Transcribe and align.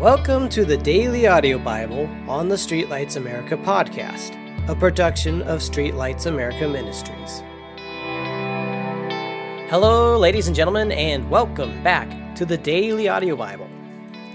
Welcome 0.00 0.48
to 0.50 0.64
the 0.64 0.76
Daily 0.76 1.26
Audio 1.26 1.58
Bible 1.58 2.06
on 2.28 2.48
the 2.48 2.54
Streetlights 2.54 3.16
America 3.16 3.56
podcast, 3.56 4.38
a 4.68 4.76
production 4.76 5.42
of 5.42 5.58
Streetlights 5.58 6.26
America 6.26 6.68
Ministries. 6.68 7.42
Hello, 9.68 10.16
ladies 10.16 10.46
and 10.46 10.54
gentlemen, 10.54 10.92
and 10.92 11.28
welcome 11.28 11.82
back 11.82 12.36
to 12.36 12.46
the 12.46 12.56
Daily 12.56 13.08
Audio 13.08 13.34
Bible. 13.34 13.68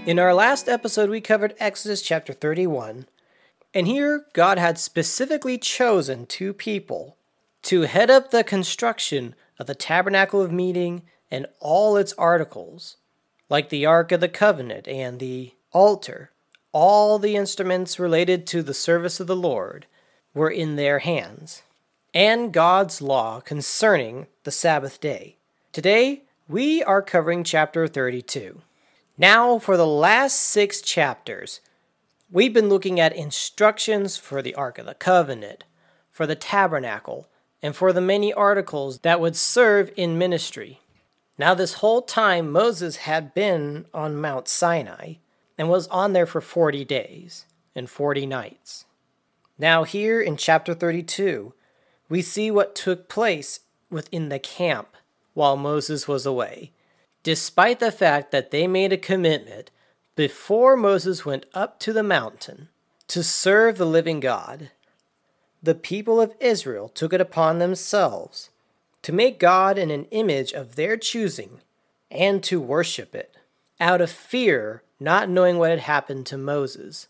In 0.04 0.18
our 0.18 0.34
last 0.34 0.68
episode, 0.68 1.08
we 1.08 1.22
covered 1.22 1.54
Exodus 1.58 2.02
chapter 2.02 2.34
31, 2.34 3.06
and 3.72 3.86
here 3.86 4.26
God 4.34 4.58
had 4.58 4.76
specifically 4.76 5.56
chosen 5.56 6.26
two 6.26 6.52
people 6.52 7.16
to 7.62 7.82
head 7.82 8.10
up 8.10 8.32
the 8.32 8.44
construction 8.44 9.34
of 9.58 9.66
the 9.66 9.74
tabernacle 9.74 10.42
of 10.42 10.52
meeting 10.52 11.04
and 11.30 11.46
all 11.58 11.96
its 11.96 12.12
articles 12.18 12.98
like 13.48 13.68
the 13.68 13.86
Ark 13.86 14.12
of 14.12 14.20
the 14.20 14.28
Covenant 14.28 14.88
and 14.88 15.18
the 15.18 15.52
altar, 15.72 16.30
all 16.72 17.18
the 17.18 17.36
instruments 17.36 17.98
related 17.98 18.46
to 18.48 18.62
the 18.62 18.74
service 18.74 19.20
of 19.20 19.26
the 19.26 19.36
Lord 19.36 19.86
were 20.32 20.50
in 20.50 20.76
their 20.76 21.00
hands, 21.00 21.62
and 22.12 22.52
God's 22.52 23.00
law 23.00 23.40
concerning 23.40 24.26
the 24.44 24.50
Sabbath 24.50 25.00
day. 25.00 25.36
Today, 25.72 26.22
we 26.48 26.82
are 26.82 27.02
covering 27.02 27.44
chapter 27.44 27.86
32. 27.86 28.60
Now, 29.16 29.58
for 29.58 29.76
the 29.76 29.86
last 29.86 30.40
six 30.40 30.80
chapters, 30.80 31.60
we've 32.30 32.52
been 32.52 32.68
looking 32.68 32.98
at 32.98 33.14
instructions 33.14 34.16
for 34.16 34.42
the 34.42 34.54
Ark 34.54 34.78
of 34.78 34.86
the 34.86 34.94
Covenant, 34.94 35.64
for 36.10 36.26
the 36.26 36.34
tabernacle, 36.34 37.28
and 37.62 37.76
for 37.76 37.92
the 37.92 38.00
many 38.00 38.32
articles 38.32 38.98
that 39.00 39.20
would 39.20 39.36
serve 39.36 39.90
in 39.96 40.18
ministry. 40.18 40.80
Now, 41.36 41.54
this 41.54 41.74
whole 41.74 42.02
time, 42.02 42.50
Moses 42.50 42.96
had 42.96 43.34
been 43.34 43.86
on 43.92 44.20
Mount 44.20 44.46
Sinai 44.46 45.14
and 45.58 45.68
was 45.68 45.88
on 45.88 46.12
there 46.12 46.26
for 46.26 46.40
40 46.40 46.84
days 46.84 47.46
and 47.74 47.90
40 47.90 48.26
nights. 48.26 48.84
Now, 49.58 49.84
here 49.84 50.20
in 50.20 50.36
chapter 50.36 50.74
32, 50.74 51.52
we 52.08 52.22
see 52.22 52.50
what 52.50 52.74
took 52.74 53.08
place 53.08 53.60
within 53.90 54.28
the 54.28 54.38
camp 54.38 54.96
while 55.32 55.56
Moses 55.56 56.06
was 56.06 56.24
away, 56.24 56.72
despite 57.22 57.80
the 57.80 57.92
fact 57.92 58.30
that 58.30 58.50
they 58.50 58.66
made 58.66 58.92
a 58.92 58.96
commitment 58.96 59.70
before 60.14 60.76
Moses 60.76 61.26
went 61.26 61.46
up 61.54 61.80
to 61.80 61.92
the 61.92 62.02
mountain 62.02 62.68
to 63.08 63.22
serve 63.22 63.76
the 63.76 63.86
living 63.86 64.20
God. 64.20 64.70
The 65.62 65.74
people 65.74 66.20
of 66.20 66.34
Israel 66.40 66.88
took 66.88 67.12
it 67.12 67.20
upon 67.20 67.58
themselves 67.58 68.50
to 69.04 69.12
make 69.12 69.38
God 69.38 69.78
in 69.78 69.90
an 69.90 70.06
image 70.06 70.52
of 70.52 70.76
their 70.76 70.96
choosing, 70.96 71.60
and 72.10 72.42
to 72.42 72.58
worship 72.58 73.14
it, 73.14 73.36
out 73.78 74.00
of 74.00 74.10
fear, 74.10 74.82
not 74.98 75.28
knowing 75.28 75.58
what 75.58 75.70
had 75.70 75.80
happened 75.80 76.24
to 76.26 76.38
Moses. 76.38 77.08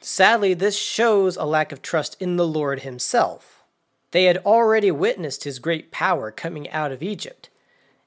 Sadly, 0.00 0.54
this 0.54 0.78
shows 0.78 1.36
a 1.36 1.44
lack 1.44 1.72
of 1.72 1.82
trust 1.82 2.16
in 2.20 2.36
the 2.36 2.46
Lord 2.46 2.80
Himself. 2.80 3.64
They 4.12 4.24
had 4.24 4.38
already 4.38 4.92
witnessed 4.92 5.42
His 5.42 5.58
great 5.58 5.90
power 5.90 6.30
coming 6.30 6.70
out 6.70 6.92
of 6.92 7.02
Egypt, 7.02 7.50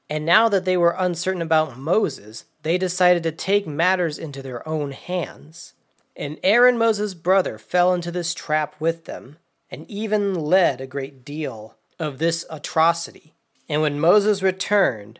and 0.09 0.25
now 0.25 0.47
that 0.47 0.63
they 0.63 0.77
were 0.77 0.95
uncertain 0.97 1.41
about 1.41 1.77
Moses, 1.77 2.45
they 2.63 2.77
decided 2.77 3.23
to 3.23 3.33
take 3.33 3.67
matters 3.67 4.17
into 4.17 4.41
their 4.41 4.65
own 4.67 4.91
hands. 4.91 5.73
And 6.15 6.37
Aaron, 6.41 6.77
Moses' 6.77 7.13
brother, 7.13 7.57
fell 7.57 7.93
into 7.93 8.11
this 8.11 8.33
trap 8.33 8.75
with 8.79 9.03
them, 9.03 9.37
and 9.69 9.89
even 9.91 10.33
led 10.35 10.79
a 10.79 10.87
great 10.87 11.25
deal 11.25 11.75
of 11.99 12.17
this 12.17 12.45
atrocity. 12.49 13.33
And 13.67 13.81
when 13.81 13.99
Moses 13.99 14.43
returned 14.43 15.19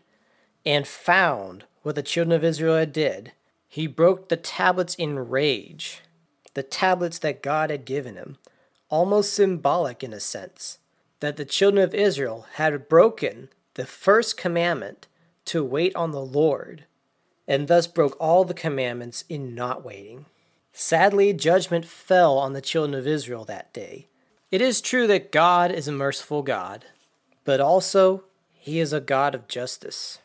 and 0.64 0.86
found 0.86 1.64
what 1.82 1.94
the 1.94 2.02
children 2.02 2.36
of 2.36 2.44
Israel 2.44 2.76
had 2.76 2.92
did, 2.92 3.32
he 3.68 3.86
broke 3.86 4.28
the 4.28 4.36
tablets 4.36 4.94
in 4.94 5.18
rage, 5.28 6.02
the 6.54 6.62
tablets 6.62 7.18
that 7.18 7.42
God 7.42 7.70
had 7.70 7.84
given 7.84 8.14
him, 8.16 8.38
almost 8.88 9.34
symbolic 9.34 10.02
in 10.02 10.12
a 10.12 10.20
sense, 10.20 10.78
that 11.20 11.36
the 11.36 11.44
children 11.44 11.82
of 11.82 11.94
Israel 11.94 12.46
had 12.54 12.88
broken 12.88 13.48
the 13.74 13.86
first 13.86 14.36
commandment 14.36 15.06
to 15.46 15.64
wait 15.64 15.94
on 15.94 16.10
the 16.10 16.24
Lord, 16.24 16.84
and 17.46 17.68
thus 17.68 17.86
broke 17.86 18.16
all 18.20 18.44
the 18.44 18.54
commandments 18.54 19.24
in 19.28 19.54
not 19.54 19.84
waiting. 19.84 20.26
Sadly, 20.72 21.32
judgment 21.32 21.84
fell 21.84 22.38
on 22.38 22.52
the 22.52 22.60
children 22.60 22.94
of 22.98 23.06
Israel 23.06 23.44
that 23.44 23.72
day 23.72 24.08
it 24.50 24.60
is 24.60 24.80
true 24.80 25.06
that 25.08 25.32
God 25.32 25.72
is 25.72 25.88
a 25.88 25.92
merciful 25.92 26.42
God, 26.42 26.84
but 27.44 27.60
also 27.60 28.24
He 28.54 28.78
is 28.78 28.92
a 28.92 29.00
God 29.00 29.34
of 29.34 29.48
justice. 29.48 30.18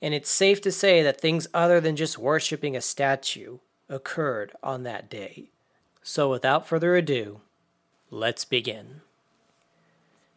And 0.00 0.14
it's 0.14 0.30
safe 0.30 0.60
to 0.62 0.72
say 0.72 1.02
that 1.02 1.20
things 1.20 1.48
other 1.52 1.80
than 1.80 1.96
just 1.96 2.18
worshiping 2.18 2.76
a 2.76 2.80
statue 2.80 3.58
occurred 3.88 4.52
on 4.62 4.82
that 4.84 5.10
day. 5.10 5.50
So 6.02 6.30
without 6.30 6.66
further 6.66 6.96
ado, 6.96 7.40
let's 8.10 8.44
begin. 8.44 9.02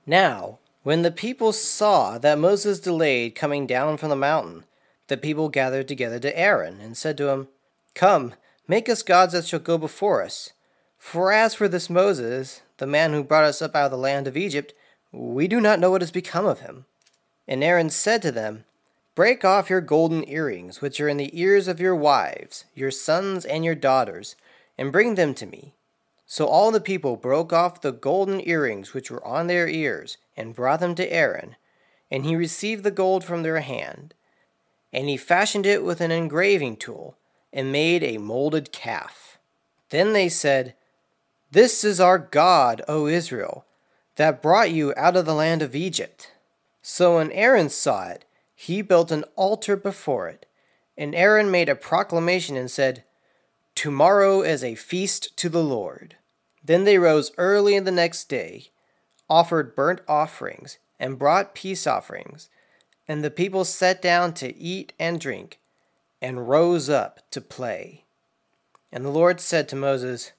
Now, 0.06 0.60
when 0.84 1.04
the 1.04 1.12
people 1.12 1.54
saw 1.54 2.18
that 2.18 2.40
Moses 2.40 2.80
delayed 2.80 3.36
coming 3.36 3.68
down 3.68 3.98
from 3.98 4.10
the 4.10 4.16
mountain, 4.16 4.66
the 5.08 5.18
people 5.18 5.50
gathered 5.50 5.88
together 5.88 6.20
to 6.20 6.38
Aaron 6.38 6.80
and 6.82 6.98
said 6.98 7.18
to 7.18 7.30
him, 7.30 7.48
Come, 7.94 8.34
make 8.68 8.90
us 8.90 9.04
gods 9.04 9.34
that 9.34 9.46
shall 9.46 9.60
go 9.60 9.78
before 9.78 10.24
us. 10.24 10.54
For 10.98 11.32
as 11.32 11.54
for 11.54 11.68
this 11.68 11.90
Moses, 11.90 12.62
the 12.82 12.88
man 12.88 13.14
who 13.14 13.24
brought 13.24 13.44
us 13.44 13.62
up 13.62 13.76
out 13.76 13.86
of 13.86 13.92
the 13.92 13.98
land 13.98 14.26
of 14.26 14.36
Egypt, 14.36 14.74
we 15.12 15.48
do 15.48 15.62
not 15.62 15.80
know 15.80 15.92
what 15.92 16.02
has 16.02 16.10
become 16.10 16.48
of 16.48 16.62
him. 16.62 16.86
And 17.48 17.64
Aaron 17.64 17.92
said 17.92 18.24
to 18.24 18.32
them, 18.32 18.66
Break 19.14 19.46
off 19.46 19.70
your 19.70 19.82
golden 19.82 20.28
earrings, 20.28 20.82
which 20.82 21.00
are 21.00 21.08
in 21.08 21.18
the 21.18 21.30
ears 21.40 21.68
of 21.68 21.80
your 21.80 21.96
wives, 21.96 22.66
your 22.74 22.90
sons, 22.90 23.46
and 23.46 23.64
your 23.64 23.76
daughters, 23.76 24.36
and 24.80 24.92
bring 24.92 25.14
them 25.14 25.36
to 25.36 25.46
me. 25.46 25.76
So 26.26 26.48
all 26.48 26.72
the 26.72 26.82
people 26.82 27.18
broke 27.18 27.54
off 27.54 27.82
the 27.82 27.92
golden 27.92 28.42
earrings 28.50 28.96
which 28.96 29.12
were 29.12 29.24
on 29.24 29.46
their 29.46 29.68
ears, 29.68 30.18
and 30.36 30.56
brought 30.56 30.80
them 30.80 30.96
to 30.96 31.14
Aaron. 31.14 31.58
And 32.10 32.26
he 32.26 32.36
received 32.36 32.84
the 32.84 32.90
gold 32.90 33.24
from 33.24 33.44
their 33.44 33.60
hand. 33.60 34.16
And 34.92 35.08
he 35.08 35.18
fashioned 35.18 35.68
it 35.68 35.84
with 35.84 36.02
an 36.02 36.10
engraving 36.10 36.78
tool, 36.78 37.16
and 37.54 37.72
made 37.72 38.02
a 38.02 38.18
molded 38.18 38.72
calf. 38.72 39.38
Then 39.92 40.14
they 40.14 40.30
said, 40.30 40.74
this 41.52 41.84
is 41.84 42.00
our 42.00 42.18
God, 42.18 42.82
O 42.88 43.08
Israel, 43.08 43.66
that 44.16 44.42
brought 44.42 44.72
you 44.72 44.94
out 44.96 45.18
of 45.18 45.26
the 45.26 45.36
land 45.36 45.62
of 45.62 45.76
Egypt. 45.76 46.32
So 46.82 47.18
when 47.18 47.32
Aaron 47.32 47.70
saw 47.70 48.08
it, 48.08 48.26
he 48.56 48.82
built 48.82 49.12
an 49.12 49.26
altar 49.36 49.76
before 49.76 50.30
it. 50.30 50.46
And 50.98 51.14
Aaron 51.14 51.52
made 51.52 51.68
a 51.68 51.76
proclamation 51.76 52.56
and 52.56 52.70
said, 52.70 53.04
Tomorrow 53.76 54.42
is 54.42 54.64
a 54.64 54.76
feast 54.76 55.36
to 55.38 55.50
the 55.50 55.64
Lord. 55.64 56.16
Then 56.64 56.84
they 56.84 56.98
rose 56.98 57.32
early 57.38 57.76
in 57.76 57.86
the 57.86 57.92
next 57.92 58.30
day, 58.30 58.68
offered 59.30 59.76
burnt 59.76 60.02
offerings, 60.08 60.78
and 61.00 61.18
brought 61.18 61.56
peace 61.56 61.88
offerings. 61.88 62.50
And 63.08 63.24
the 63.24 63.32
people 63.32 63.66
sat 63.66 64.02
down 64.02 64.34
to 64.36 64.56
eat 64.56 64.94
and 65.00 65.20
drink, 65.20 65.60
and 66.22 66.48
rose 66.48 66.90
up 66.90 67.30
to 67.32 67.42
play. 67.42 68.06
And 68.92 69.04
the 69.04 69.10
Lord 69.10 69.42
said 69.42 69.68
to 69.70 69.76
Moses, 69.76 70.34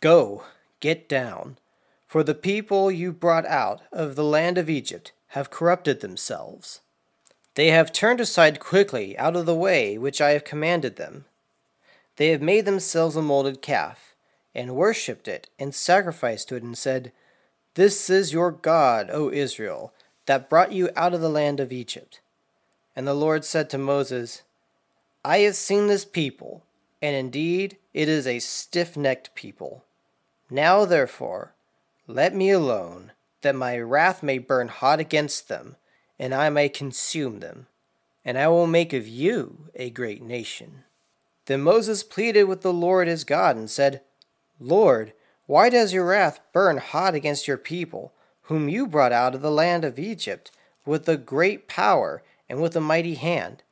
Go, 0.00 0.44
get 0.78 1.08
down, 1.08 1.58
for 2.06 2.22
the 2.22 2.34
people 2.34 2.90
you 2.90 3.12
brought 3.12 3.46
out 3.46 3.82
of 3.90 4.14
the 4.14 4.24
land 4.24 4.56
of 4.56 4.70
Egypt 4.70 5.12
have 5.28 5.50
corrupted 5.50 6.00
themselves. 6.00 6.80
They 7.56 7.68
have 7.68 7.92
turned 7.92 8.20
aside 8.20 8.60
quickly 8.60 9.18
out 9.18 9.34
of 9.34 9.44
the 9.44 9.56
way 9.56 9.98
which 9.98 10.20
I 10.20 10.30
have 10.30 10.44
commanded 10.44 10.94
them. 10.94 11.24
They 12.14 12.28
have 12.28 12.40
made 12.40 12.64
themselves 12.64 13.16
a 13.16 13.22
molded 13.22 13.60
calf, 13.60 14.14
and 14.54 14.76
worshipped 14.76 15.26
it, 15.26 15.50
and 15.58 15.74
sacrificed 15.74 16.48
to 16.48 16.54
it, 16.54 16.62
and 16.62 16.78
said, 16.78 17.10
This 17.74 18.08
is 18.08 18.32
your 18.32 18.52
God, 18.52 19.10
O 19.10 19.30
Israel, 19.30 19.92
that 20.26 20.48
brought 20.48 20.70
you 20.70 20.90
out 20.94 21.14
of 21.14 21.20
the 21.20 21.28
land 21.28 21.58
of 21.58 21.72
Egypt. 21.72 22.20
And 22.94 23.06
the 23.06 23.14
Lord 23.14 23.44
said 23.44 23.68
to 23.70 23.78
Moses, 23.78 24.42
I 25.24 25.38
have 25.38 25.56
seen 25.56 25.88
this 25.88 26.04
people, 26.04 26.62
and 27.02 27.16
indeed 27.16 27.76
it 27.92 28.08
is 28.08 28.26
a 28.26 28.38
stiff 28.38 28.96
necked 28.96 29.34
people. 29.34 29.84
Now 30.50 30.84
therefore, 30.84 31.54
let 32.06 32.34
me 32.34 32.50
alone, 32.50 33.12
that 33.42 33.54
my 33.54 33.78
wrath 33.78 34.22
may 34.22 34.38
burn 34.38 34.68
hot 34.68 34.98
against 34.98 35.48
them, 35.48 35.76
and 36.18 36.34
I 36.34 36.48
may 36.48 36.68
consume 36.68 37.40
them, 37.40 37.66
and 38.24 38.38
I 38.38 38.48
will 38.48 38.66
make 38.66 38.92
of 38.92 39.06
you 39.06 39.68
a 39.74 39.90
great 39.90 40.22
nation. 40.22 40.84
Then 41.46 41.60
Moses 41.60 42.02
pleaded 42.02 42.44
with 42.44 42.62
the 42.62 42.72
Lord 42.72 43.08
his 43.08 43.24
God, 43.24 43.56
and 43.56 43.70
said, 43.70 44.02
Lord, 44.58 45.12
why 45.46 45.70
does 45.70 45.92
your 45.92 46.06
wrath 46.06 46.40
burn 46.52 46.78
hot 46.78 47.14
against 47.14 47.46
your 47.46 47.56
people, 47.56 48.12
whom 48.42 48.68
you 48.68 48.86
brought 48.86 49.12
out 49.12 49.34
of 49.34 49.42
the 49.42 49.50
land 49.50 49.84
of 49.84 49.98
Egypt, 49.98 50.50
with 50.84 51.08
a 51.08 51.16
great 51.16 51.68
power 51.68 52.22
and 52.48 52.60
with 52.60 52.74
a 52.74 52.80
mighty 52.80 53.14
hand? 53.14 53.62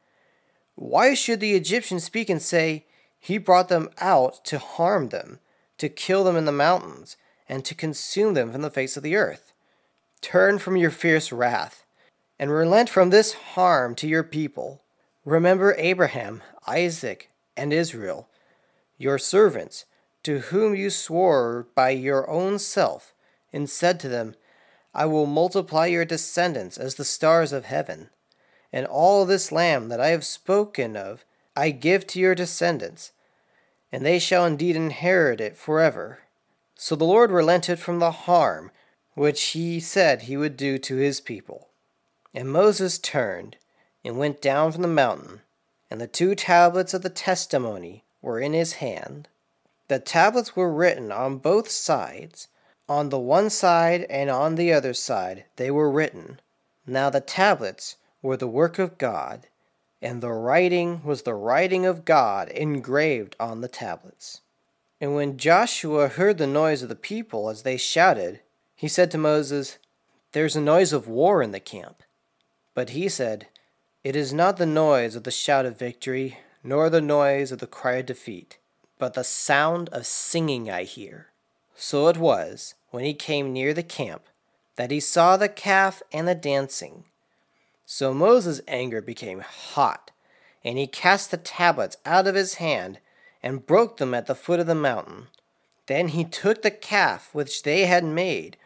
Why 0.74 1.14
should 1.14 1.40
the 1.40 1.54
Egyptians 1.54 2.04
speak 2.04 2.28
and 2.28 2.40
say, 2.40 2.84
He 3.18 3.38
brought 3.38 3.68
them 3.68 3.90
out 3.98 4.44
to 4.46 4.58
harm 4.58 5.08
them? 5.08 5.40
To 5.78 5.88
kill 5.88 6.24
them 6.24 6.36
in 6.36 6.44
the 6.44 6.52
mountains, 6.52 7.16
and 7.48 7.64
to 7.64 7.74
consume 7.74 8.34
them 8.34 8.52
from 8.52 8.62
the 8.62 8.70
face 8.70 8.96
of 8.96 9.02
the 9.02 9.16
earth. 9.16 9.52
Turn 10.20 10.58
from 10.58 10.76
your 10.76 10.90
fierce 10.90 11.30
wrath, 11.30 11.84
and 12.38 12.50
relent 12.50 12.88
from 12.88 13.10
this 13.10 13.32
harm 13.32 13.94
to 13.96 14.08
your 14.08 14.24
people. 14.24 14.82
Remember 15.24 15.74
Abraham, 15.78 16.42
Isaac, 16.66 17.30
and 17.56 17.72
Israel, 17.72 18.28
your 18.98 19.18
servants, 19.18 19.84
to 20.22 20.38
whom 20.38 20.74
you 20.74 20.90
swore 20.90 21.68
by 21.74 21.90
your 21.90 22.28
own 22.28 22.58
self, 22.58 23.14
and 23.52 23.70
said 23.70 24.00
to 24.00 24.08
them, 24.08 24.34
I 24.94 25.06
will 25.06 25.26
multiply 25.26 25.86
your 25.86 26.04
descendants 26.04 26.78
as 26.78 26.94
the 26.94 27.04
stars 27.04 27.52
of 27.52 27.66
heaven. 27.66 28.10
And 28.72 28.86
all 28.86 29.24
this 29.24 29.52
land 29.52 29.90
that 29.90 30.00
I 30.00 30.08
have 30.08 30.24
spoken 30.24 30.96
of 30.96 31.24
I 31.54 31.70
give 31.70 32.06
to 32.08 32.18
your 32.18 32.34
descendants, 32.34 33.12
and 33.96 34.04
they 34.04 34.18
shall 34.18 34.44
indeed 34.44 34.76
inherit 34.76 35.40
it 35.40 35.56
forever. 35.56 36.18
So 36.74 36.94
the 36.94 37.06
Lord 37.06 37.30
relented 37.30 37.78
from 37.78 37.98
the 37.98 38.10
harm 38.10 38.70
which 39.14 39.42
he 39.42 39.80
said 39.80 40.20
he 40.20 40.36
would 40.36 40.54
do 40.58 40.76
to 40.76 40.96
his 40.96 41.18
people. 41.18 41.68
And 42.34 42.52
Moses 42.52 42.98
turned 42.98 43.56
and 44.04 44.18
went 44.18 44.42
down 44.42 44.70
from 44.70 44.82
the 44.82 44.88
mountain, 44.88 45.40
and 45.90 45.98
the 45.98 46.06
two 46.06 46.34
tablets 46.34 46.92
of 46.92 47.00
the 47.00 47.08
testimony 47.08 48.04
were 48.20 48.38
in 48.38 48.52
his 48.52 48.74
hand. 48.74 49.28
The 49.88 49.98
tablets 49.98 50.54
were 50.54 50.70
written 50.70 51.10
on 51.10 51.38
both 51.38 51.70
sides. 51.70 52.48
On 52.90 53.08
the 53.08 53.18
one 53.18 53.48
side 53.48 54.04
and 54.10 54.28
on 54.28 54.56
the 54.56 54.74
other 54.74 54.92
side 54.92 55.44
they 55.56 55.70
were 55.70 55.90
written. 55.90 56.38
Now 56.86 57.08
the 57.08 57.22
tablets 57.22 57.96
were 58.20 58.36
the 58.36 58.46
work 58.46 58.78
of 58.78 58.98
God, 58.98 59.46
and 60.02 60.20
the 60.20 60.32
writing 60.32 61.02
was 61.04 61.22
the 61.22 61.34
writing 61.34 61.86
of 61.86 62.04
God 62.04 62.48
engraved 62.50 63.34
on 63.40 63.60
the 63.60 63.68
tablets. 63.68 64.42
And 65.00 65.14
when 65.14 65.38
Joshua 65.38 66.08
heard 66.08 66.38
the 66.38 66.46
noise 66.46 66.82
of 66.82 66.88
the 66.88 66.94
people 66.96 67.48
as 67.48 67.62
they 67.62 67.76
shouted, 67.76 68.40
he 68.74 68.88
said 68.88 69.10
to 69.10 69.18
Moses, 69.18 69.78
There's 70.32 70.56
a 70.56 70.60
noise 70.60 70.92
of 70.92 71.08
war 71.08 71.42
in 71.42 71.52
the 71.52 71.60
camp. 71.60 72.02
But 72.74 72.90
he 72.90 73.08
said, 73.08 73.46
It 74.04 74.16
is 74.16 74.32
not 74.32 74.56
the 74.56 74.66
noise 74.66 75.16
of 75.16 75.24
the 75.24 75.30
shout 75.30 75.66
of 75.66 75.78
victory, 75.78 76.38
nor 76.62 76.90
the 76.90 77.00
noise 77.00 77.52
of 77.52 77.58
the 77.58 77.66
cry 77.66 77.96
of 77.96 78.06
defeat, 78.06 78.58
but 78.98 79.14
the 79.14 79.24
sound 79.24 79.88
of 79.90 80.06
singing 80.06 80.70
I 80.70 80.84
hear. 80.84 81.28
So 81.74 82.08
it 82.08 82.16
was, 82.16 82.74
when 82.90 83.04
he 83.04 83.14
came 83.14 83.52
near 83.52 83.74
the 83.74 83.82
camp, 83.82 84.22
that 84.76 84.90
he 84.90 85.00
saw 85.00 85.36
the 85.36 85.48
calf 85.48 86.02
and 86.12 86.26
the 86.26 86.34
dancing. 86.34 87.04
So 87.88 88.12
Moses' 88.12 88.60
anger 88.66 89.00
became 89.00 89.40
hot, 89.40 90.10
and 90.64 90.76
he 90.76 90.88
cast 90.88 91.30
the 91.30 91.36
tablets 91.36 91.96
out 92.04 92.26
of 92.26 92.34
his 92.34 92.54
hand 92.54 92.98
and 93.44 93.64
broke 93.64 93.98
them 93.98 94.12
at 94.12 94.26
the 94.26 94.34
foot 94.34 94.58
of 94.58 94.66
the 94.66 94.74
mountain. 94.74 95.28
Then 95.86 96.08
he 96.08 96.24
took 96.24 96.62
the 96.62 96.72
calf 96.72 97.30
which 97.32 97.62
they 97.62 97.86
had 97.86 98.04
made, 98.04 98.56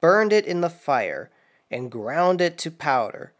burned 0.00 0.32
it 0.32 0.44
in 0.44 0.62
the 0.62 0.68
fire, 0.68 1.30
and 1.70 1.92
ground 1.92 2.40
it 2.40 2.58
to 2.58 2.72
powder, 2.72 3.32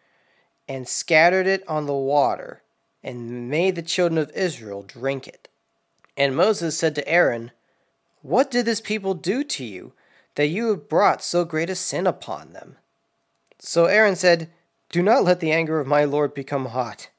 and 0.69 0.87
scattered 0.87 1.49
it 1.49 1.65
on 1.69 1.87
the 1.87 1.95
water, 1.95 2.63
and 3.03 3.51
made 3.51 3.75
the 3.75 3.83
children 3.83 4.19
of 4.19 4.31
Israel 4.31 4.83
drink 4.83 5.27
it. 5.27 5.49
And 6.17 6.37
Moses 6.37 6.79
said 6.79 6.95
to 6.95 7.09
Aaron, 7.09 7.51
What 8.23 8.49
did 8.49 8.65
this 8.65 8.81
people 8.81 9.15
do 9.15 9.43
to 9.43 9.65
you, 9.65 9.93
that 10.37 10.47
you 10.47 10.69
have 10.69 10.89
brought 10.89 11.23
so 11.23 11.45
great 11.45 11.69
a 11.69 11.75
sin 11.75 12.07
upon 12.07 12.53
them? 12.53 12.77
So 13.59 13.87
Aaron 13.87 14.15
said, 14.15 14.51
Do 14.91 15.03
not 15.03 15.25
let 15.25 15.41
the 15.41 15.53
anger 15.53 15.81
of 15.81 15.87
my 15.87 16.05
Lord 16.05 16.35
become 16.35 16.67
hot. 16.67 17.11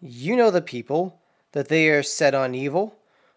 You 0.00 0.36
know 0.36 0.50
the 0.50 0.60
people 0.60 1.20
that 1.52 1.68
they 1.68 1.88
are 1.88 2.02
set 2.02 2.34
on 2.34 2.54
evil. 2.54 2.96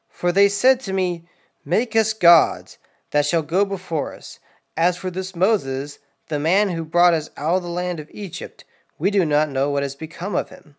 For 0.09 0.31
they 0.31 0.49
said 0.49 0.79
to 0.81 0.93
me, 0.93 1.23
Make 1.63 1.95
us 1.95 2.13
gods 2.13 2.77
that 3.11 3.25
shall 3.25 3.41
go 3.41 3.63
before 3.65 4.13
us. 4.13 4.39
As 4.75 4.97
for 4.97 5.11
this 5.11 5.35
Moses, 5.35 5.99
the 6.27 6.39
man 6.39 6.69
who 6.69 6.83
brought 6.83 7.13
us 7.13 7.29
out 7.37 7.57
of 7.57 7.63
the 7.63 7.69
land 7.69 7.99
of 7.99 8.09
Egypt, 8.11 8.65
we 8.97 9.11
do 9.11 9.25
not 9.25 9.49
know 9.49 9.69
what 9.69 9.83
has 9.83 9.95
become 9.95 10.35
of 10.35 10.49
him. 10.49 10.75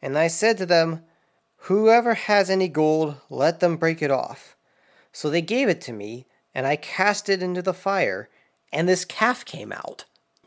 And 0.00 0.18
I 0.18 0.26
said 0.26 0.58
to 0.58 0.66
them, 0.66 1.02
Whoever 1.66 2.14
has 2.14 2.50
any 2.50 2.68
gold, 2.68 3.16
let 3.30 3.60
them 3.60 3.76
break 3.76 4.02
it 4.02 4.10
off. 4.10 4.56
So 5.12 5.30
they 5.30 5.42
gave 5.42 5.68
it 5.68 5.80
to 5.82 5.92
me, 5.92 6.26
and 6.54 6.66
I 6.66 6.76
cast 6.76 7.28
it 7.28 7.42
into 7.42 7.62
the 7.62 7.72
fire, 7.72 8.28
and 8.72 8.88
this 8.88 9.04
calf 9.04 9.44
came 9.44 9.72
out. 9.72 10.04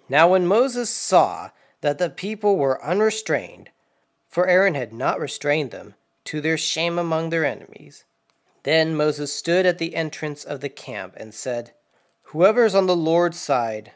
Now 0.10 0.30
when 0.30 0.46
Moses 0.46 0.90
saw 0.90 1.52
that 1.86 2.00
the 2.00 2.10
people 2.10 2.58
were 2.58 2.84
unrestrained, 2.84 3.70
for 4.28 4.48
Aaron 4.48 4.74
had 4.74 4.92
not 4.92 5.20
restrained 5.20 5.70
them, 5.70 5.94
to 6.24 6.42
their 6.42 6.58
shame 6.58 6.98
among 6.98 7.30
their 7.30 7.46
enemies. 7.46 8.06
Then 8.64 8.96
Moses 8.96 9.32
stood 9.32 9.68
at 9.68 9.78
the 9.78 9.96
entrance 9.96 10.44
of 10.44 10.62
the 10.62 10.70
camp 10.70 11.14
and 11.16 11.32
said, 11.32 11.74
Whoever 12.24 12.66
is 12.66 12.74
on 12.74 12.88
the 12.88 12.96
Lord's 12.96 13.40
side, 13.40 13.92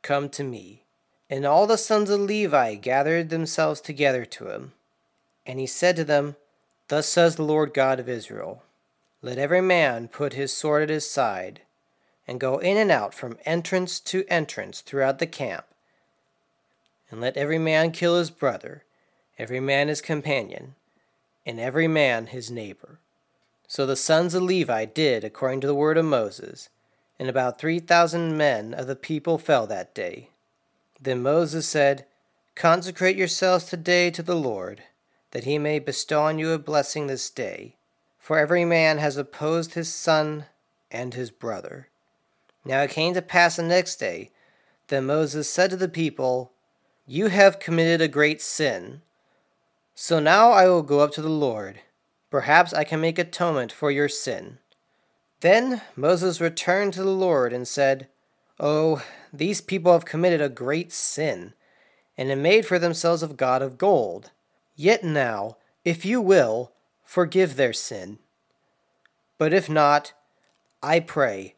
come 0.00 0.28
to 0.28 0.44
me. 0.44 0.84
And 1.28 1.44
all 1.44 1.66
the 1.66 1.76
sons 1.76 2.08
of 2.08 2.20
Levi 2.20 2.76
gathered 2.76 3.30
themselves 3.30 3.80
together 3.80 4.24
to 4.26 4.50
him. 4.50 4.72
And 5.44 5.58
he 5.58 5.66
said 5.66 5.96
to 5.96 6.04
them, 6.04 6.36
Thus 6.86 7.08
says 7.08 7.34
the 7.34 7.42
Lord 7.42 7.74
God 7.74 7.98
of 7.98 8.08
Israel 8.08 8.62
Let 9.22 9.38
every 9.38 9.60
man 9.60 10.06
put 10.06 10.34
his 10.34 10.52
sword 10.52 10.84
at 10.84 10.88
his 10.88 11.10
side, 11.10 11.62
and 12.28 12.38
go 12.38 12.58
in 12.58 12.76
and 12.76 12.92
out 12.92 13.12
from 13.12 13.38
entrance 13.44 13.98
to 13.98 14.24
entrance 14.28 14.82
throughout 14.82 15.18
the 15.18 15.26
camp. 15.26 15.64
And 17.10 17.20
let 17.20 17.36
every 17.36 17.58
man 17.58 17.92
kill 17.92 18.18
his 18.18 18.30
brother 18.30 18.84
every 19.38 19.60
man 19.60 19.88
his 19.88 20.00
companion, 20.00 20.74
and 21.44 21.58
every 21.58 21.88
man 21.88 22.26
his 22.26 22.50
neighbor. 22.50 22.98
So 23.66 23.86
the 23.86 23.96
sons 23.96 24.34
of 24.34 24.42
Levi 24.42 24.84
did 24.84 25.24
according 25.24 25.60
to 25.62 25.66
the 25.66 25.74
word 25.74 25.98
of 25.98 26.04
Moses, 26.04 26.68
and 27.18 27.28
about 27.28 27.58
three 27.58 27.80
thousand 27.80 28.36
men 28.36 28.74
of 28.74 28.86
the 28.86 28.96
people 28.96 29.38
fell 29.38 29.66
that 29.66 29.94
day. 29.94 30.30
Then 31.00 31.22
Moses 31.22 31.68
said, 31.68 32.06
Consecrate 32.54 33.16
yourselves 33.16 33.64
today 33.64 34.10
to 34.10 34.22
the 34.22 34.36
Lord, 34.36 34.82
that 35.32 35.44
he 35.44 35.58
may 35.58 35.78
bestow 35.80 36.22
on 36.22 36.38
you 36.38 36.52
a 36.52 36.58
blessing 36.58 37.06
this 37.06 37.28
day. 37.30 37.76
For 38.18 38.38
every 38.38 38.64
man 38.64 38.98
has 38.98 39.16
opposed 39.16 39.74
his 39.74 39.92
son 39.92 40.46
and 40.90 41.12
his 41.12 41.30
brother. 41.30 41.88
Now 42.64 42.80
it 42.82 42.90
came 42.90 43.12
to 43.14 43.22
pass 43.22 43.56
the 43.56 43.64
next 43.64 43.96
day 43.96 44.30
that 44.88 45.02
Moses 45.02 45.50
said 45.50 45.70
to 45.70 45.76
the 45.76 45.88
people, 45.88 46.52
You 47.06 47.26
have 47.28 47.60
committed 47.60 48.00
a 48.00 48.08
great 48.08 48.40
sin. 48.40 49.02
So 49.94 50.20
now 50.20 50.52
I 50.52 50.66
will 50.68 50.82
go 50.82 51.00
up 51.00 51.12
to 51.12 51.22
the 51.22 51.28
Lord. 51.28 51.80
Perhaps 52.30 52.72
I 52.72 52.84
can 52.84 53.00
make 53.00 53.18
atonement 53.18 53.70
for 53.70 53.90
your 53.90 54.08
sin. 54.08 54.58
Then 55.40 55.82
Moses 55.94 56.40
returned 56.40 56.94
to 56.94 57.02
the 57.02 57.10
Lord 57.10 57.52
and 57.52 57.68
said, 57.68 58.08
Oh, 58.58 59.04
these 59.32 59.60
people 59.60 59.92
have 59.92 60.06
committed 60.06 60.40
a 60.40 60.48
great 60.48 60.92
sin, 60.92 61.52
and 62.16 62.30
have 62.30 62.38
made 62.38 62.64
for 62.64 62.78
themselves 62.78 63.22
a 63.22 63.28
god 63.28 63.60
of 63.60 63.76
gold. 63.76 64.30
Yet 64.74 65.04
now, 65.04 65.58
if 65.84 66.06
you 66.06 66.22
will, 66.22 66.72
forgive 67.04 67.56
their 67.56 67.74
sin. 67.74 68.18
But 69.36 69.52
if 69.52 69.68
not, 69.68 70.14
I 70.82 71.00
pray, 71.00 71.54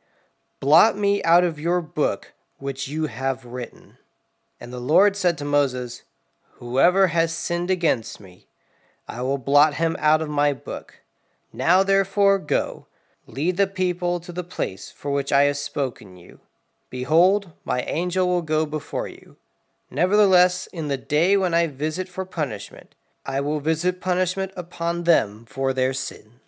blot 0.59 0.99
me 0.99 1.23
out 1.23 1.45
of 1.45 1.61
your 1.61 1.81
book 1.81 2.33
which 2.59 2.89
you 2.89 3.07
have 3.07 3.45
written. 3.45 3.99
And 4.61 4.73
the 4.73 4.81
Lord 4.81 5.17
said 5.17 5.37
to 5.39 5.45
Moses, 5.45 6.03
Whoever 6.55 7.09
has 7.09 7.35
sinned 7.35 7.71
against 7.71 8.21
me, 8.21 8.47
I 9.07 9.23
will 9.23 9.39
blot 9.39 9.75
him 9.75 9.97
out 9.99 10.23
of 10.23 10.29
my 10.29 10.53
book. 10.53 11.01
Now 11.53 11.83
therefore 11.83 12.39
go, 12.39 12.87
lead 13.27 13.57
the 13.57 13.67
people 13.67 14.21
to 14.21 14.33
the 14.33 14.45
place 14.45 14.91
for 14.91 15.11
which 15.11 15.33
I 15.33 15.43
have 15.43 15.57
spoken 15.57 16.17
you. 16.17 16.41
Behold, 16.89 17.53
my 17.65 17.83
angel 17.83 18.27
will 18.27 18.43
go 18.43 18.65
before 18.65 19.09
you. 19.09 19.37
Nevertheless, 19.91 20.67
in 20.69 20.89
the 20.89 20.97
day 20.97 21.37
when 21.37 21.55
I 21.55 21.67
visit 21.67 22.09
for 22.09 22.25
punishment, 22.25 22.95
I 23.25 23.41
will 23.41 23.61
visit 23.61 24.01
punishment 24.01 24.53
upon 24.57 25.05
them 25.05 25.45
for 25.47 25.73
their 25.73 25.93
sin. 25.93 26.41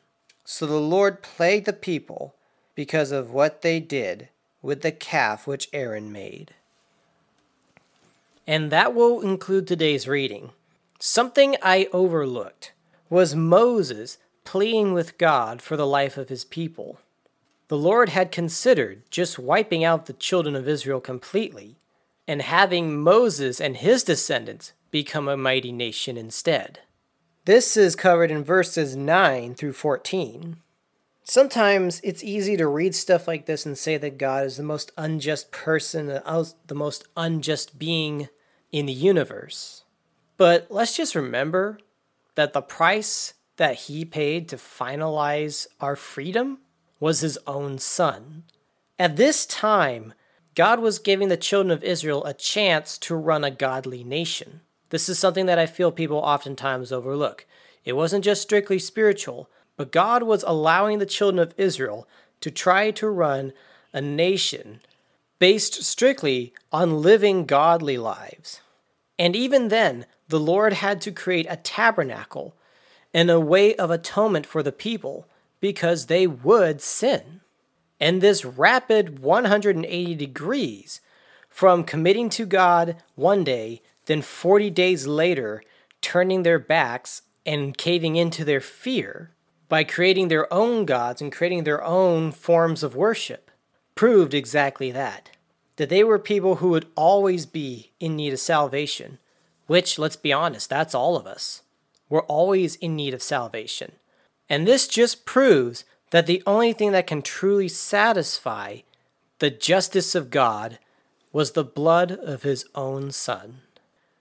So 0.44 0.66
the 0.66 0.80
Lord 0.80 1.22
plagued 1.22 1.66
the 1.66 1.72
people 1.72 2.34
because 2.74 3.12
of 3.12 3.32
what 3.32 3.62
they 3.62 3.80
did 3.80 4.28
with 4.62 4.82
the 4.82 4.92
calf 4.92 5.46
which 5.46 5.68
Aaron 5.72 6.10
made. 6.12 6.54
And 8.48 8.72
that 8.72 8.94
will 8.94 9.20
include 9.20 9.66
today's 9.66 10.08
reading. 10.08 10.52
Something 10.98 11.56
I 11.62 11.86
overlooked 11.92 12.72
was 13.10 13.34
Moses 13.34 14.16
pleading 14.44 14.94
with 14.94 15.18
God 15.18 15.60
for 15.60 15.76
the 15.76 15.86
life 15.86 16.16
of 16.16 16.30
his 16.30 16.44
people. 16.46 16.98
The 17.68 17.76
Lord 17.76 18.08
had 18.08 18.32
considered 18.32 19.02
just 19.10 19.38
wiping 19.38 19.84
out 19.84 20.06
the 20.06 20.14
children 20.14 20.56
of 20.56 20.66
Israel 20.66 20.98
completely 20.98 21.76
and 22.26 22.40
having 22.40 22.98
Moses 22.98 23.60
and 23.60 23.76
his 23.76 24.02
descendants 24.02 24.72
become 24.90 25.28
a 25.28 25.36
mighty 25.36 25.70
nation 25.70 26.16
instead. 26.16 26.80
This 27.44 27.76
is 27.76 27.94
covered 27.94 28.30
in 28.30 28.44
verses 28.44 28.96
9 28.96 29.56
through 29.56 29.74
14. 29.74 30.56
Sometimes 31.22 32.00
it's 32.02 32.24
easy 32.24 32.56
to 32.56 32.66
read 32.66 32.94
stuff 32.94 33.28
like 33.28 33.44
this 33.44 33.66
and 33.66 33.76
say 33.76 33.98
that 33.98 34.16
God 34.16 34.46
is 34.46 34.56
the 34.56 34.62
most 34.62 34.90
unjust 34.96 35.50
person, 35.50 36.06
the 36.06 36.74
most 36.74 37.04
unjust 37.14 37.78
being 37.78 38.30
in 38.72 38.86
the 38.86 38.92
universe. 38.92 39.84
But 40.36 40.66
let's 40.70 40.96
just 40.96 41.14
remember 41.14 41.78
that 42.34 42.52
the 42.52 42.62
price 42.62 43.34
that 43.56 43.74
he 43.74 44.04
paid 44.04 44.48
to 44.48 44.56
finalize 44.56 45.66
our 45.80 45.96
freedom 45.96 46.58
was 47.00 47.20
his 47.20 47.38
own 47.46 47.78
son. 47.78 48.44
At 48.98 49.16
this 49.16 49.46
time, 49.46 50.14
God 50.54 50.80
was 50.80 50.98
giving 50.98 51.28
the 51.28 51.36
children 51.36 51.70
of 51.70 51.84
Israel 51.84 52.24
a 52.24 52.34
chance 52.34 52.98
to 52.98 53.14
run 53.14 53.44
a 53.44 53.50
godly 53.50 54.02
nation. 54.02 54.60
This 54.90 55.08
is 55.08 55.18
something 55.18 55.46
that 55.46 55.58
I 55.58 55.66
feel 55.66 55.92
people 55.92 56.18
oftentimes 56.18 56.92
overlook. 56.92 57.46
It 57.84 57.92
wasn't 57.94 58.24
just 58.24 58.42
strictly 58.42 58.78
spiritual, 58.78 59.48
but 59.76 59.92
God 59.92 60.22
was 60.22 60.44
allowing 60.46 60.98
the 60.98 61.06
children 61.06 61.38
of 61.38 61.54
Israel 61.56 62.08
to 62.40 62.50
try 62.50 62.90
to 62.92 63.08
run 63.08 63.52
a 63.92 64.00
nation 64.00 64.80
based 65.38 65.82
strictly 65.84 66.52
on 66.72 67.02
living 67.02 67.46
godly 67.46 67.98
lives. 67.98 68.60
And 69.18 69.34
even 69.34 69.68
then, 69.68 70.06
the 70.28 70.40
Lord 70.40 70.74
had 70.74 71.00
to 71.02 71.12
create 71.12 71.46
a 71.48 71.56
tabernacle 71.56 72.54
and 73.14 73.30
a 73.30 73.40
way 73.40 73.74
of 73.74 73.90
atonement 73.90 74.46
for 74.46 74.62
the 74.62 74.72
people 74.72 75.26
because 75.60 76.06
they 76.06 76.26
would 76.26 76.80
sin. 76.80 77.40
And 78.00 78.20
this 78.20 78.44
rapid 78.44 79.18
180 79.18 80.14
degrees 80.14 81.00
from 81.48 81.82
committing 81.82 82.28
to 82.30 82.46
God 82.46 82.96
one 83.16 83.42
day, 83.42 83.82
then 84.06 84.22
40 84.22 84.70
days 84.70 85.06
later, 85.06 85.62
turning 86.00 86.42
their 86.42 86.58
backs 86.58 87.22
and 87.44 87.76
caving 87.76 88.16
into 88.16 88.44
their 88.44 88.60
fear 88.60 89.30
by 89.68 89.84
creating 89.84 90.28
their 90.28 90.52
own 90.52 90.84
gods 90.84 91.20
and 91.20 91.32
creating 91.32 91.64
their 91.64 91.82
own 91.82 92.30
forms 92.30 92.82
of 92.82 92.94
worship, 92.94 93.47
proved 93.98 94.32
exactly 94.32 94.92
that. 94.92 95.30
That 95.74 95.88
they 95.88 96.04
were 96.04 96.20
people 96.20 96.56
who 96.56 96.68
would 96.68 96.86
always 96.94 97.46
be 97.46 97.90
in 97.98 98.14
need 98.14 98.32
of 98.32 98.38
salvation, 98.38 99.18
which, 99.66 99.98
let's 99.98 100.14
be 100.14 100.32
honest, 100.32 100.70
that's 100.70 100.94
all 100.94 101.16
of 101.16 101.26
us. 101.26 101.62
We're 102.08 102.22
always 102.26 102.76
in 102.76 102.94
need 102.94 103.12
of 103.12 103.24
salvation. 103.24 103.90
And 104.48 104.68
this 104.68 104.86
just 104.86 105.26
proves 105.26 105.84
that 106.10 106.28
the 106.28 106.44
only 106.46 106.72
thing 106.72 106.92
that 106.92 107.08
can 107.08 107.22
truly 107.22 107.66
satisfy 107.66 108.82
the 109.40 109.50
justice 109.50 110.14
of 110.14 110.30
God 110.30 110.78
was 111.32 111.50
the 111.50 111.64
blood 111.64 112.12
of 112.12 112.44
his 112.44 112.66
own 112.76 113.10
Son, 113.10 113.62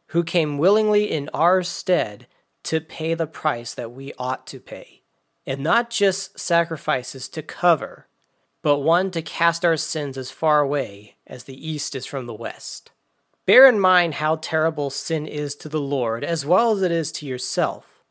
who 0.08 0.24
came 0.24 0.58
willingly 0.58 1.12
in 1.12 1.30
our 1.36 1.62
stead 1.62 2.26
to 2.64 2.82
pay 2.82 3.14
the 3.14 3.28
price 3.28 3.76
that 3.76 3.92
we 3.92 4.12
ought 4.18 4.48
to 4.48 4.60
pay. 4.60 5.04
And 5.46 5.62
not 5.62 5.92
just 5.92 6.40
sacrifices 6.40 7.30
to 7.30 7.44
cover, 7.44 8.07
but 8.68 8.80
one 8.80 9.10
to 9.12 9.22
cast 9.22 9.64
our 9.64 9.78
sins 9.78 10.18
as 10.18 10.30
far 10.30 10.60
away 10.60 11.16
as 11.26 11.46
the 11.46 11.70
east 11.70 11.96
is 11.96 12.06
from 12.06 12.26
the 12.26 12.34
west. 12.34 12.92
Bear 13.46 13.66
in 13.66 13.80
mind 13.80 14.16
how 14.16 14.36
terrible 14.36 14.90
sin 14.90 15.26
is 15.26 15.56
to 15.56 15.70
the 15.70 15.80
Lord 15.80 16.26
as 16.26 16.46
well 16.46 16.74
as 16.74 16.82
it 16.82 16.92
is 16.92 17.14
to 17.14 17.26
yourself, 17.26 18.04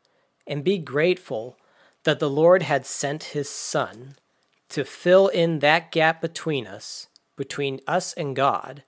and 0.47 0.63
be 0.63 0.79
grateful 0.79 1.59
that 2.05 2.17
the 2.17 2.27
Lord 2.27 2.63
had 2.63 2.87
sent 2.87 3.35
his 3.35 3.47
Son 3.47 4.15
to 4.69 4.83
fill 4.83 5.27
in 5.27 5.59
that 5.59 5.91
gap 5.91 6.21
between 6.21 6.65
us, 6.65 7.05
between 7.35 7.79
us 7.85 8.13
and 8.13 8.35
God, 8.35 8.81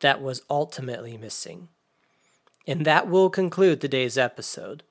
that 0.00 0.20
was 0.20 0.42
ultimately 0.50 1.16
missing. 1.16 1.68
And 2.66 2.84
that 2.84 3.08
will 3.08 3.30
conclude 3.30 3.80
today's 3.80 4.18
episode. 4.18 4.82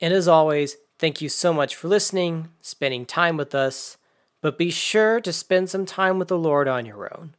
And 0.00 0.12
as 0.12 0.26
always, 0.26 0.76
thank 0.98 1.20
you 1.20 1.28
so 1.28 1.52
much 1.52 1.76
for 1.76 1.86
listening, 1.86 2.48
spending 2.60 3.06
time 3.06 3.36
with 3.36 3.54
us, 3.54 3.96
but 4.42 4.58
be 4.58 4.70
sure 4.70 5.20
to 5.20 5.32
spend 5.32 5.70
some 5.70 5.86
time 5.86 6.18
with 6.18 6.28
the 6.28 6.36
Lord 6.36 6.68
on 6.68 6.84
your 6.84 7.10
own. 7.16 7.34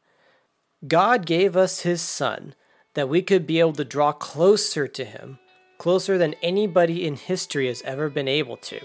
God 0.87 1.25
gave 1.25 1.55
us 1.55 1.81
His 1.81 2.01
Son 2.01 2.55
that 2.95 3.09
we 3.09 3.21
could 3.21 3.45
be 3.45 3.59
able 3.59 3.73
to 3.73 3.85
draw 3.85 4.11
closer 4.11 4.87
to 4.87 5.05
Him, 5.05 5.37
closer 5.77 6.17
than 6.17 6.35
anybody 6.41 7.05
in 7.05 7.15
history 7.15 7.67
has 7.67 7.81
ever 7.83 8.09
been 8.09 8.27
able 8.27 8.57
to. 8.57 8.79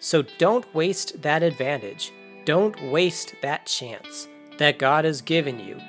So 0.00 0.24
don't 0.38 0.74
waste 0.74 1.22
that 1.22 1.42
advantage. 1.42 2.12
Don't 2.44 2.90
waste 2.90 3.34
that 3.42 3.66
chance 3.66 4.28
that 4.58 4.78
God 4.78 5.04
has 5.04 5.22
given 5.22 5.60
you 5.60 5.80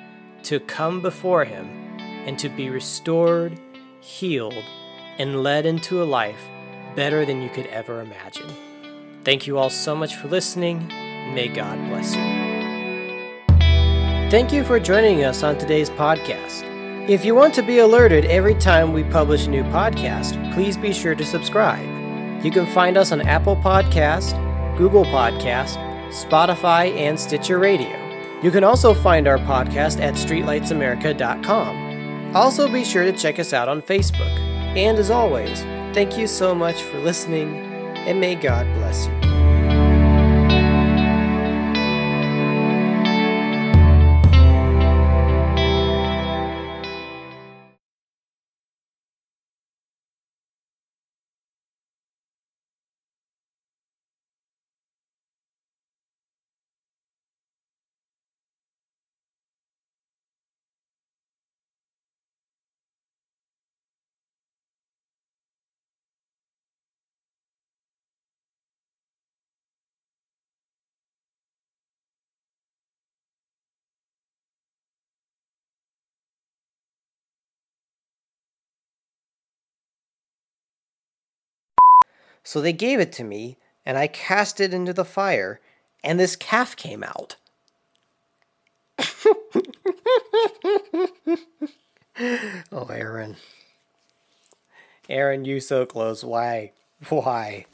to 0.44 0.60
come 0.60 1.00
before 1.00 1.44
Him 1.44 1.66
and 1.98 2.38
to 2.38 2.48
be 2.48 2.70
restored, 2.70 3.58
healed, 4.00 4.62
and 5.18 5.42
led 5.42 5.66
into 5.66 6.02
a 6.02 6.04
life 6.04 6.40
better 6.94 7.24
than 7.24 7.42
you 7.42 7.48
could 7.48 7.66
ever 7.66 8.00
imagine. 8.00 8.50
Thank 9.24 9.46
you 9.46 9.58
all 9.58 9.70
so 9.70 9.94
much 9.94 10.16
for 10.16 10.28
listening, 10.28 10.90
may 11.34 11.48
God 11.48 11.78
bless 11.88 12.14
you. 12.14 12.22
Thank 14.30 14.52
you 14.52 14.64
for 14.64 14.80
joining 14.80 15.24
us 15.24 15.42
on 15.42 15.58
today's 15.58 15.90
podcast. 15.90 16.68
If 17.08 17.24
you 17.24 17.34
want 17.34 17.54
to 17.54 17.62
be 17.62 17.78
alerted 17.78 18.24
every 18.26 18.54
time 18.54 18.92
we 18.92 19.04
publish 19.04 19.46
a 19.46 19.50
new 19.50 19.64
podcast, 19.64 20.54
please 20.54 20.76
be 20.76 20.92
sure 20.92 21.14
to 21.14 21.24
subscribe. 21.24 21.86
You 22.44 22.50
can 22.50 22.66
find 22.66 22.96
us 22.96 23.12
on 23.12 23.20
Apple 23.20 23.56
Podcast, 23.56 24.36
Google 24.78 25.04
Podcast, 25.04 25.76
Spotify, 26.08 26.94
and 26.96 27.18
Stitcher 27.18 27.58
Radio. 27.58 27.98
You 28.42 28.50
can 28.50 28.64
also 28.64 28.94
find 28.94 29.28
our 29.28 29.38
podcast 29.38 30.00
at 30.00 30.14
streetlightsamerica.com. 30.14 32.34
Also, 32.34 32.72
be 32.72 32.84
sure 32.84 33.04
to 33.04 33.12
check 33.12 33.38
us 33.38 33.52
out 33.52 33.68
on 33.68 33.82
Facebook. 33.82 34.38
And 34.76 34.98
as 34.98 35.10
always, 35.10 35.60
thank 35.94 36.16
you 36.16 36.26
so 36.26 36.54
much 36.54 36.82
for 36.82 36.98
listening, 36.98 37.54
and 38.06 38.20
may 38.20 38.34
God 38.34 38.66
bless 38.74 39.06
you. 39.06 39.41
So 82.42 82.60
they 82.60 82.72
gave 82.72 83.00
it 83.00 83.12
to 83.12 83.24
me, 83.24 83.58
and 83.86 83.96
I 83.98 84.06
cast 84.06 84.60
it 84.60 84.74
into 84.74 84.92
the 84.92 85.04
fire, 85.04 85.60
and 86.02 86.18
this 86.18 86.36
calf 86.36 86.76
came 86.76 87.02
out. 87.02 87.36
oh, 92.72 92.86
Aaron. 92.90 93.36
Aaron, 95.08 95.44
you 95.44 95.60
so 95.60 95.86
close. 95.86 96.24
Why? 96.24 96.72
Why? 97.08 97.66